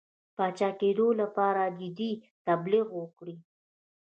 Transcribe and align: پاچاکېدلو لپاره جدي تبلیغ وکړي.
پاچاکېدلو 0.35 1.07
لپاره 1.21 1.63
جدي 1.79 2.11
تبلیغ 2.47 2.87
وکړي. 2.99 3.35